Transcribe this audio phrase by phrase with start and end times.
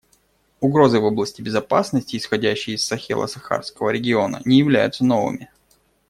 [0.61, 5.51] Угрозы в области безопасности, исходящие из Сахело-Сахарского региона, не являются новыми.